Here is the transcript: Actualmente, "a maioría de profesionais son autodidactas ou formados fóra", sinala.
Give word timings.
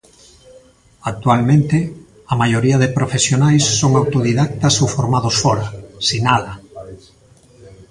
Actualmente, 1.11 1.77
"a 2.31 2.35
maioría 2.41 2.77
de 2.79 2.93
profesionais 2.99 3.63
son 3.79 3.91
autodidactas 4.01 4.75
ou 4.83 4.87
formados 4.97 5.35
fóra", 5.43 5.67
sinala. 6.07 6.53